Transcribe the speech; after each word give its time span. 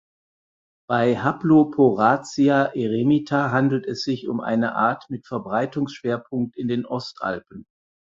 Bei 0.89 1.15
"Haploporatia 1.15 2.73
eremita" 2.73 3.51
handelt 3.51 3.85
es 3.85 4.01
sich 4.01 4.27
um 4.27 4.39
eine 4.39 4.73
Art 4.73 5.07
mit 5.11 5.27
Verbreitungsschwerpunkt 5.27 6.57
in 6.57 6.67
den 6.67 6.87
Ostalpen. 6.87 7.67